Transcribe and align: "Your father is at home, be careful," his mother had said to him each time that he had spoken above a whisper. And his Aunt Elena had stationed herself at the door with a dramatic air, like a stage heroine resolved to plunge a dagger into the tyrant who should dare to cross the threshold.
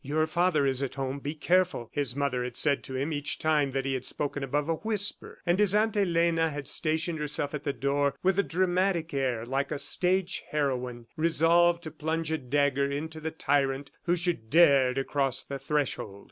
"Your 0.03 0.25
father 0.25 0.65
is 0.65 0.81
at 0.81 0.95
home, 0.95 1.19
be 1.19 1.35
careful," 1.35 1.87
his 1.93 2.15
mother 2.15 2.43
had 2.43 2.57
said 2.57 2.81
to 2.85 2.95
him 2.95 3.13
each 3.13 3.37
time 3.37 3.69
that 3.69 3.85
he 3.85 3.93
had 3.93 4.03
spoken 4.03 4.43
above 4.43 4.67
a 4.67 4.73
whisper. 4.73 5.43
And 5.45 5.59
his 5.59 5.75
Aunt 5.75 5.95
Elena 5.95 6.49
had 6.49 6.67
stationed 6.67 7.19
herself 7.19 7.53
at 7.53 7.63
the 7.65 7.71
door 7.71 8.15
with 8.23 8.39
a 8.39 8.41
dramatic 8.41 9.13
air, 9.13 9.45
like 9.45 9.69
a 9.69 9.77
stage 9.77 10.41
heroine 10.49 11.05
resolved 11.17 11.83
to 11.83 11.91
plunge 11.91 12.31
a 12.31 12.39
dagger 12.39 12.89
into 12.89 13.19
the 13.19 13.29
tyrant 13.29 13.91
who 14.05 14.15
should 14.15 14.49
dare 14.49 14.95
to 14.95 15.03
cross 15.03 15.43
the 15.43 15.59
threshold. 15.59 16.19